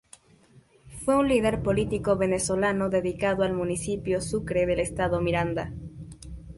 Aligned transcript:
Fue 1.05 1.15
un 1.15 1.27
líder 1.27 1.61
político 1.61 2.17
venezolano 2.17 2.89
dedicado 2.89 3.43
al 3.43 3.53
municipio 3.53 4.19
Sucre 4.19 4.65
del 4.65 4.79
estado 4.79 5.21
Miranda. 5.21 5.73